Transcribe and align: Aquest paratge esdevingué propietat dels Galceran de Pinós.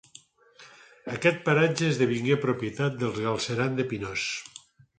Aquest 1.15 1.43
paratge 1.49 1.89
esdevingué 1.91 2.39
propietat 2.47 2.99
dels 3.05 3.23
Galceran 3.27 3.81
de 3.81 3.89
Pinós. 3.93 4.29